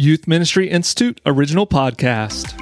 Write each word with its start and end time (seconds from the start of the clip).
Youth 0.00 0.28
Ministry 0.28 0.70
Institute 0.70 1.20
original 1.26 1.66
podcast. 1.66 2.54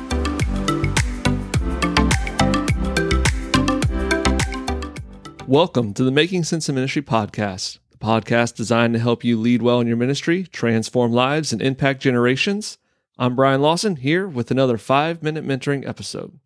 Welcome 5.47 5.93
to 5.93 6.03
the 6.03 6.11
Making 6.11 6.45
Sense 6.45 6.71
of 6.71 6.77
Ministry 6.77 7.03
podcast, 7.03 7.79
the 7.91 7.99
podcast 7.99 8.55
designed 8.55 8.95
to 8.95 9.01
help 9.01 9.23
you 9.23 9.39
lead 9.39 9.61
well 9.61 9.81
in 9.81 9.87
your 9.87 9.99
ministry, 9.99 10.45
transform 10.45 11.13
lives, 11.13 11.53
and 11.53 11.61
impact 11.61 12.01
generations. 12.01 12.79
I'm 13.19 13.37
Brian 13.37 13.61
Lawson 13.61 13.97
here 13.97 14.27
with 14.27 14.51
another 14.51 14.79
five 14.79 15.23
minute 15.23 15.45
mentoring 15.45 15.87
episode. 15.87 16.41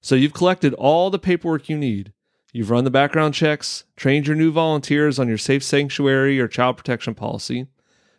So, 0.00 0.14
you've 0.14 0.32
collected 0.32 0.74
all 0.74 1.10
the 1.10 1.18
paperwork 1.18 1.68
you 1.68 1.76
need. 1.76 2.12
You've 2.52 2.70
run 2.70 2.84
the 2.84 2.90
background 2.92 3.34
checks, 3.34 3.82
trained 3.96 4.28
your 4.28 4.36
new 4.36 4.52
volunteers 4.52 5.18
on 5.18 5.26
your 5.26 5.38
safe 5.38 5.64
sanctuary 5.64 6.38
or 6.38 6.46
child 6.46 6.76
protection 6.76 7.16
policy. 7.16 7.66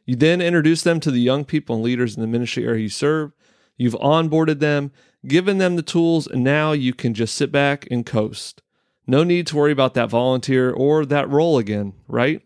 You 0.06 0.16
then 0.16 0.42
introduce 0.42 0.84
them 0.84 1.00
to 1.02 1.12
the 1.12 1.22
young 1.22 1.46
people 1.46 1.76
and 1.76 1.84
leaders 1.84 2.16
in 2.16 2.22
the 2.22 2.28
ministry 2.28 2.66
area 2.66 2.84
you 2.84 2.90
serve. 2.90 3.32
You've 3.78 3.96
onboarded 3.96 4.60
them, 4.60 4.92
given 5.26 5.58
them 5.58 5.76
the 5.76 5.82
tools, 5.82 6.28
and 6.28 6.44
now 6.44 6.74
you 6.74 6.94
can 6.94 7.14
just 7.14 7.36
sit 7.36 7.52
back 7.52 7.88
and 7.90 8.06
coast. 8.06 8.62
No 9.08 9.24
need 9.24 9.48
to 9.48 9.56
worry 9.56 9.72
about 9.72 9.94
that 9.96 10.10
volunteer 10.10 10.72
or 10.72 11.06
that 11.06 11.30
role 11.30 11.58
again, 11.58 11.94
right? 12.08 12.42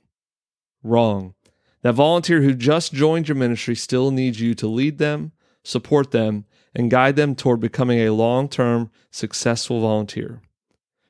Wrong. 0.84 1.34
That 1.82 1.94
volunteer 1.94 2.42
who 2.42 2.54
just 2.54 2.94
joined 2.94 3.28
your 3.28 3.36
ministry 3.36 3.76
still 3.76 4.12
needs 4.12 4.40
you 4.40 4.54
to 4.56 4.68
lead 4.68 4.98
them, 4.98 5.32
support 5.64 6.12
them, 6.12 6.46
and 6.74 6.92
guide 6.92 7.16
them 7.16 7.36
toward 7.36 7.60
becoming 7.60 8.00
a 8.00 8.12
long 8.12 8.50
term 8.50 8.92
successful 9.12 9.82
volunteer. 9.82 10.42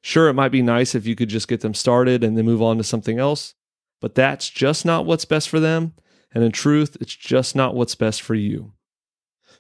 Sure, 0.01 0.29
it 0.29 0.33
might 0.33 0.51
be 0.51 0.61
nice 0.61 0.95
if 0.95 1.05
you 1.05 1.15
could 1.15 1.29
just 1.29 1.47
get 1.47 1.61
them 1.61 1.73
started 1.73 2.23
and 2.23 2.37
then 2.37 2.45
move 2.45 2.61
on 2.61 2.77
to 2.77 2.83
something 2.83 3.19
else, 3.19 3.55
but 3.99 4.15
that's 4.15 4.49
just 4.49 4.85
not 4.85 5.05
what's 5.05 5.25
best 5.25 5.49
for 5.49 5.59
them 5.59 5.93
and 6.33 6.43
in 6.43 6.51
truth, 6.51 6.97
it's 6.99 7.15
just 7.15 7.55
not 7.55 7.75
what's 7.75 7.95
best 7.95 8.21
for 8.21 8.35
you. 8.35 8.73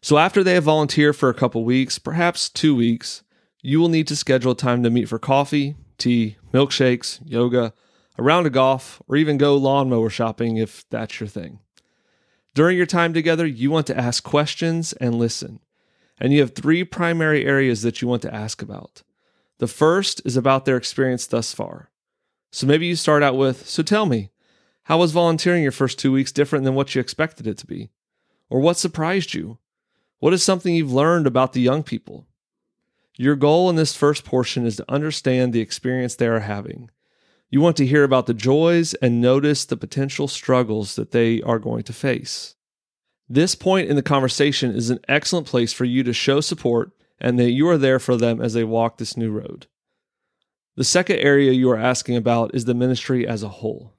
So 0.01 0.17
after 0.17 0.43
they 0.43 0.53
have 0.53 0.65
volunteered 0.65 1.15
for 1.15 1.29
a 1.29 1.33
couple 1.33 1.63
weeks, 1.63 1.97
perhaps 1.99 2.49
two 2.49 2.75
weeks, 2.75 3.23
you 3.61 3.79
will 3.79 3.89
need 3.89 4.07
to 4.07 4.15
schedule 4.15 4.55
time 4.55 4.83
to 4.83 4.89
meet 4.89 5.09
for 5.09 5.19
coffee, 5.19 5.75
tea, 5.97 6.37
milkshakes, 6.53 7.19
yoga, 7.25 7.73
a 8.17 8.23
round 8.23 8.47
of 8.47 8.53
golf, 8.53 9.01
or 9.07 9.15
even 9.15 9.37
go 9.37 9.55
lawnmower 9.55 10.09
shopping 10.09 10.57
if 10.57 10.87
that's 10.89 11.19
your 11.19 11.27
thing. 11.27 11.59
During 12.53 12.77
your 12.77 12.85
time 12.85 13.13
together, 13.13 13.45
you 13.45 13.69
want 13.69 13.87
to 13.87 13.97
ask 13.97 14.23
questions 14.23 14.93
and 14.93 15.15
listen. 15.15 15.59
And 16.19 16.33
you 16.33 16.39
have 16.39 16.55
three 16.55 16.83
primary 16.83 17.45
areas 17.45 17.83
that 17.83 18.01
you 18.01 18.07
want 18.07 18.23
to 18.23 18.33
ask 18.33 18.61
about. 18.61 19.03
The 19.59 19.67
first 19.67 20.21
is 20.25 20.35
about 20.35 20.65
their 20.65 20.77
experience 20.77 21.27
thus 21.27 21.53
far. 21.53 21.91
So 22.51 22.65
maybe 22.65 22.87
you 22.87 22.95
start 22.95 23.23
out 23.23 23.37
with 23.37 23.67
So 23.67 23.83
tell 23.83 24.05
me, 24.05 24.31
how 24.87 24.97
was 24.97 25.11
volunteering 25.11 25.63
your 25.63 25.73
first 25.73 25.99
two 25.99 26.13
weeks 26.13 26.31
different 26.31 26.63
than 26.63 26.73
what 26.73 26.95
you 26.95 27.01
expected 27.01 27.45
it 27.45 27.57
to 27.57 27.67
be? 27.67 27.89
Or 28.49 28.61
what 28.61 28.77
surprised 28.77 29.33
you? 29.33 29.57
What 30.19 30.31
is 30.31 30.43
something 30.43 30.73
you've 30.73 30.93
learned 30.93 31.27
about 31.27 31.51
the 31.51 31.59
young 31.59 31.83
people? 31.83 32.25
Your 33.17 33.35
goal 33.35 33.69
in 33.69 33.75
this 33.75 33.97
first 33.97 34.23
portion 34.23 34.65
is 34.65 34.77
to 34.77 34.89
understand 34.89 35.51
the 35.51 35.59
experience 35.59 36.15
they 36.15 36.27
are 36.27 36.39
having. 36.39 36.89
You 37.49 37.59
want 37.59 37.75
to 37.77 37.85
hear 37.85 38.05
about 38.05 38.27
the 38.27 38.33
joys 38.33 38.93
and 38.93 39.19
notice 39.19 39.65
the 39.65 39.75
potential 39.75 40.29
struggles 40.29 40.95
that 40.95 41.11
they 41.11 41.41
are 41.41 41.59
going 41.59 41.83
to 41.83 41.91
face. 41.91 42.55
This 43.27 43.55
point 43.55 43.89
in 43.89 43.97
the 43.97 44.01
conversation 44.01 44.73
is 44.73 44.89
an 44.89 44.99
excellent 45.09 45.47
place 45.47 45.73
for 45.73 45.83
you 45.83 46.01
to 46.03 46.13
show 46.13 46.39
support 46.39 46.93
and 47.19 47.37
that 47.39 47.51
you 47.51 47.67
are 47.67 47.77
there 47.77 47.99
for 47.99 48.15
them 48.15 48.39
as 48.39 48.53
they 48.53 48.63
walk 48.63 48.99
this 48.99 49.17
new 49.17 49.31
road. 49.31 49.67
The 50.77 50.85
second 50.85 51.17
area 51.17 51.51
you 51.51 51.69
are 51.71 51.77
asking 51.77 52.15
about 52.15 52.55
is 52.55 52.63
the 52.63 52.73
ministry 52.73 53.27
as 53.27 53.43
a 53.43 53.49
whole. 53.49 53.91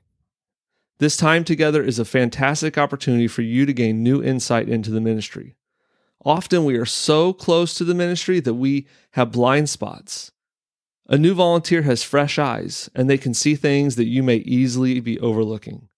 This 0.99 1.17
time 1.17 1.45
together 1.45 1.83
is 1.83 1.99
a 1.99 2.05
fantastic 2.05 2.77
opportunity 2.77 3.29
for 3.29 3.43
you 3.43 3.67
to 3.67 3.73
gain 3.73 4.03
new 4.03 4.23
insight 4.23 4.69
into 4.69 4.91
the 4.91 5.01
ministry. 5.01 5.55
Often 6.25 6.65
we 6.65 6.77
are 6.77 6.85
so 6.85 7.33
close 7.33 7.75
to 7.75 7.85
the 7.85 7.95
ministry 7.95 8.41
that 8.41 8.55
we 8.55 8.89
have 9.13 9.31
blind 9.31 9.71
spots. 9.71 10.33
A 11.07 11.17
new 11.17 11.35
volunteer 11.35 11.83
has 11.83 12.03
fresh 12.03 12.39
eyes 12.39 12.91
and 12.95 13.09
they 13.09 13.17
can 13.17 13.33
see 13.33 13.55
things 13.55 13.95
that 13.95 14.09
you 14.09 14.25
may 14.25 14.37
easily 14.39 14.99
be 14.99 15.21
overlooking. 15.21 15.89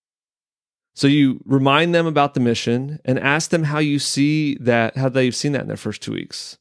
So 0.95 1.07
you 1.07 1.41
remind 1.47 1.95
them 1.95 2.07
about 2.07 2.35
the 2.35 2.41
mission 2.41 3.01
and 3.05 3.19
ask 3.19 3.51
them 3.51 3.65
how 3.65 3.79
you 3.79 3.99
see 3.99 4.57
that, 4.61 4.99
how 4.99 5.09
they've 5.09 5.35
seen 5.35 5.53
that 5.53 5.63
in 5.63 5.69
their 5.69 5.79
first 5.79 6.03
two 6.03 6.13
weeks. 6.13 6.59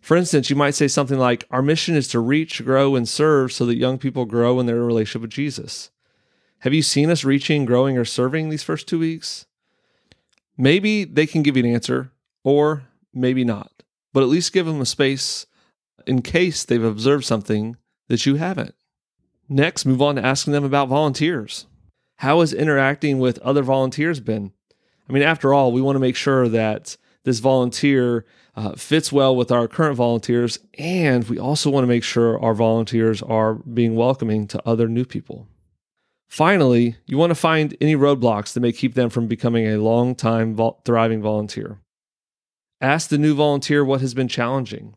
For 0.00 0.16
instance, 0.16 0.50
you 0.50 0.56
might 0.56 0.76
say 0.76 0.86
something 0.86 1.18
like, 1.18 1.44
Our 1.50 1.62
mission 1.62 1.96
is 1.96 2.06
to 2.08 2.20
reach, 2.20 2.64
grow, 2.64 2.94
and 2.94 3.08
serve 3.08 3.52
so 3.52 3.66
that 3.66 3.76
young 3.76 3.98
people 3.98 4.24
grow 4.24 4.60
in 4.60 4.66
their 4.66 4.76
relationship 4.76 5.22
with 5.22 5.30
Jesus. 5.32 5.90
Have 6.60 6.72
you 6.72 6.82
seen 6.82 7.10
us 7.10 7.24
reaching, 7.24 7.64
growing, 7.64 7.98
or 7.98 8.04
serving 8.04 8.48
these 8.48 8.62
first 8.62 8.88
two 8.88 8.98
weeks? 8.98 9.46
Maybe 10.56 11.04
they 11.04 11.26
can 11.26 11.42
give 11.42 11.56
you 11.56 11.64
an 11.64 11.72
answer, 11.72 12.12
or 12.42 12.84
maybe 13.12 13.44
not, 13.44 13.82
but 14.12 14.22
at 14.22 14.28
least 14.28 14.52
give 14.52 14.66
them 14.66 14.80
a 14.80 14.86
space 14.86 15.46
in 16.06 16.22
case 16.22 16.64
they've 16.64 16.82
observed 16.82 17.24
something 17.24 17.76
that 18.08 18.24
you 18.24 18.36
haven't. 18.36 18.74
Next, 19.48 19.84
move 19.84 20.00
on 20.00 20.16
to 20.16 20.24
asking 20.24 20.54
them 20.54 20.64
about 20.64 20.88
volunteers. 20.88 21.66
How 22.16 22.40
has 22.40 22.52
interacting 22.52 23.18
with 23.18 23.38
other 23.40 23.62
volunteers 23.62 24.20
been? 24.20 24.52
I 25.08 25.12
mean, 25.12 25.22
after 25.22 25.52
all, 25.52 25.72
we 25.72 25.82
want 25.82 25.96
to 25.96 26.00
make 26.00 26.16
sure 26.16 26.48
that 26.48 26.96
this 27.24 27.38
volunteer 27.38 28.24
uh, 28.56 28.72
fits 28.72 29.12
well 29.12 29.36
with 29.36 29.52
our 29.52 29.68
current 29.68 29.96
volunteers, 29.96 30.58
and 30.78 31.28
we 31.28 31.38
also 31.38 31.68
want 31.68 31.84
to 31.84 31.88
make 31.88 32.02
sure 32.02 32.40
our 32.40 32.54
volunteers 32.54 33.20
are 33.22 33.54
being 33.54 33.94
welcoming 33.94 34.46
to 34.48 34.62
other 34.66 34.88
new 34.88 35.04
people. 35.04 35.46
Finally, 36.28 36.96
you 37.06 37.16
want 37.16 37.30
to 37.30 37.34
find 37.34 37.76
any 37.80 37.94
roadblocks 37.94 38.52
that 38.52 38.60
may 38.60 38.72
keep 38.72 38.94
them 38.94 39.08
from 39.08 39.26
becoming 39.26 39.66
a 39.66 39.78
long 39.78 40.14
time 40.14 40.54
vol- 40.54 40.82
thriving 40.84 41.22
volunteer. 41.22 41.80
Ask 42.80 43.08
the 43.08 43.18
new 43.18 43.34
volunteer 43.34 43.84
what 43.84 44.00
has 44.00 44.12
been 44.12 44.28
challenging 44.28 44.96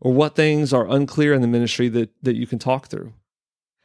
or 0.00 0.12
what 0.12 0.36
things 0.36 0.72
are 0.72 0.88
unclear 0.88 1.32
in 1.32 1.42
the 1.42 1.48
ministry 1.48 1.88
that, 1.88 2.10
that 2.22 2.36
you 2.36 2.46
can 2.46 2.58
talk 2.58 2.88
through. 2.88 3.12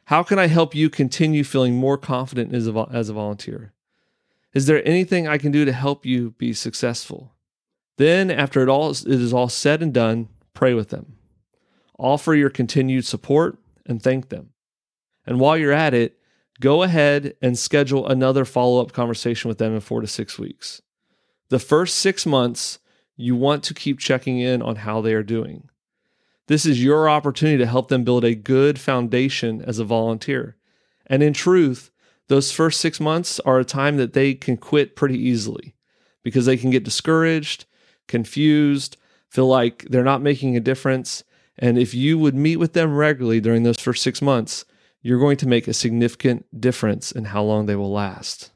How 0.06 0.22
can 0.22 0.38
I 0.38 0.48
help 0.48 0.74
you 0.74 0.90
continue 0.90 1.44
feeling 1.44 1.76
more 1.76 1.96
confident 1.96 2.54
as 2.54 2.68
a, 2.68 2.88
as 2.92 3.08
a 3.08 3.14
volunteer? 3.14 3.72
Is 4.52 4.66
there 4.66 4.86
anything 4.86 5.26
I 5.26 5.38
can 5.38 5.50
do 5.50 5.64
to 5.64 5.72
help 5.72 6.04
you 6.04 6.32
be 6.32 6.52
successful? 6.52 7.32
Then, 7.96 8.30
after 8.30 8.62
it 8.62 8.68
all 8.68 8.90
it 8.90 9.06
is 9.06 9.32
all 9.32 9.48
said 9.48 9.82
and 9.82 9.94
done, 9.94 10.28
pray 10.52 10.74
with 10.74 10.90
them. 10.90 11.16
Offer 11.98 12.34
your 12.34 12.50
continued 12.50 13.04
support 13.04 13.58
and 13.86 14.02
thank 14.02 14.28
them. 14.28 14.50
And 15.26 15.40
while 15.40 15.56
you're 15.56 15.72
at 15.72 15.94
it, 15.94 16.18
go 16.60 16.82
ahead 16.82 17.34
and 17.42 17.58
schedule 17.58 18.06
another 18.06 18.44
follow 18.44 18.80
up 18.80 18.92
conversation 18.92 19.48
with 19.48 19.58
them 19.58 19.74
in 19.74 19.80
four 19.80 20.00
to 20.00 20.06
six 20.06 20.38
weeks. 20.38 20.80
The 21.48 21.58
first 21.58 21.96
six 21.96 22.24
months, 22.24 22.78
you 23.16 23.36
want 23.36 23.62
to 23.64 23.74
keep 23.74 23.98
checking 23.98 24.38
in 24.38 24.62
on 24.62 24.76
how 24.76 25.00
they 25.00 25.14
are 25.14 25.22
doing. 25.22 25.68
This 26.46 26.66
is 26.66 26.82
your 26.82 27.08
opportunity 27.08 27.58
to 27.58 27.66
help 27.66 27.88
them 27.88 28.04
build 28.04 28.24
a 28.24 28.34
good 28.34 28.78
foundation 28.78 29.62
as 29.62 29.78
a 29.78 29.84
volunteer. 29.84 30.56
And 31.06 31.22
in 31.22 31.32
truth, 31.32 31.90
those 32.28 32.52
first 32.52 32.80
six 32.80 33.00
months 33.00 33.40
are 33.40 33.58
a 33.58 33.64
time 33.64 33.96
that 33.98 34.12
they 34.12 34.34
can 34.34 34.56
quit 34.56 34.96
pretty 34.96 35.18
easily 35.18 35.74
because 36.22 36.46
they 36.46 36.56
can 36.56 36.70
get 36.70 36.84
discouraged, 36.84 37.66
confused, 38.08 38.96
feel 39.28 39.46
like 39.46 39.86
they're 39.90 40.04
not 40.04 40.22
making 40.22 40.56
a 40.56 40.60
difference. 40.60 41.24
And 41.58 41.78
if 41.78 41.94
you 41.94 42.18
would 42.18 42.34
meet 42.34 42.56
with 42.56 42.72
them 42.72 42.96
regularly 42.96 43.40
during 43.40 43.62
those 43.62 43.80
first 43.80 44.02
six 44.02 44.22
months, 44.22 44.64
you're 45.04 45.20
going 45.20 45.36
to 45.36 45.46
make 45.46 45.68
a 45.68 45.74
significant 45.74 46.46
difference 46.58 47.12
in 47.12 47.26
how 47.26 47.42
long 47.42 47.66
they 47.66 47.76
will 47.76 47.92
last. 47.92 48.50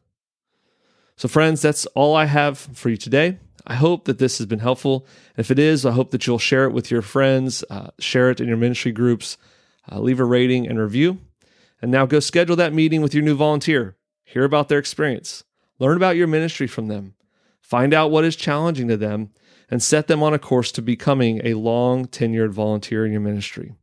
So, 1.16 1.28
friends, 1.28 1.60
that's 1.60 1.84
all 1.94 2.16
I 2.16 2.24
have 2.24 2.58
for 2.58 2.88
you 2.88 2.96
today. 2.96 3.38
I 3.66 3.74
hope 3.74 4.06
that 4.06 4.18
this 4.18 4.38
has 4.38 4.46
been 4.46 4.60
helpful. 4.60 5.06
If 5.36 5.50
it 5.50 5.58
is, 5.58 5.84
I 5.84 5.90
hope 5.90 6.10
that 6.10 6.26
you'll 6.26 6.38
share 6.38 6.64
it 6.64 6.72
with 6.72 6.90
your 6.90 7.02
friends, 7.02 7.62
uh, 7.68 7.88
share 7.98 8.30
it 8.30 8.40
in 8.40 8.48
your 8.48 8.56
ministry 8.56 8.92
groups, 8.92 9.36
uh, 9.92 10.00
leave 10.00 10.20
a 10.20 10.24
rating 10.24 10.66
and 10.66 10.78
review. 10.78 11.18
And 11.82 11.90
now 11.90 12.06
go 12.06 12.18
schedule 12.18 12.56
that 12.56 12.72
meeting 12.72 13.02
with 13.02 13.12
your 13.12 13.22
new 13.22 13.36
volunteer. 13.36 13.96
Hear 14.24 14.44
about 14.44 14.68
their 14.68 14.78
experience, 14.78 15.44
learn 15.78 15.98
about 15.98 16.16
your 16.16 16.26
ministry 16.26 16.66
from 16.66 16.88
them, 16.88 17.14
find 17.60 17.92
out 17.92 18.10
what 18.10 18.24
is 18.24 18.36
challenging 18.36 18.88
to 18.88 18.96
them, 18.96 19.30
and 19.70 19.82
set 19.82 20.06
them 20.06 20.22
on 20.22 20.32
a 20.32 20.38
course 20.38 20.72
to 20.72 20.82
becoming 20.82 21.42
a 21.44 21.54
long 21.54 22.06
tenured 22.06 22.50
volunteer 22.52 23.04
in 23.04 23.12
your 23.12 23.20
ministry. 23.20 23.74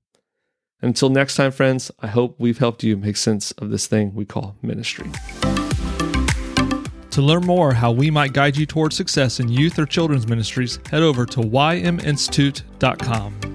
Until 0.82 1.10
next 1.10 1.36
time, 1.36 1.52
friends, 1.52 1.92
I 2.00 2.08
hope 2.08 2.36
we've 2.38 2.58
helped 2.58 2.84
you 2.84 2.98
make 2.98 3.18
sense 3.18 3.52
of 3.54 3.70
this 3.70 3.88
thing 3.88 4.14
we 4.14 4.26
call 4.26 4.58
ministry. 4.62 5.10
To 7.12 7.22
learn 7.22 7.46
more 7.46 7.74
how 7.74 7.92
we 7.92 8.12
might 8.12 8.34
guide 8.34 8.58
you 8.58 8.66
towards 8.66 8.98
success 8.98 9.40
in 9.40 9.48
youth 9.48 9.80
or 9.80 9.86
children's 9.86 10.28
ministries, 10.28 10.80
head 10.90 11.02
over 11.02 11.26
to 11.28 11.40
yminstitute.com. 11.40 13.55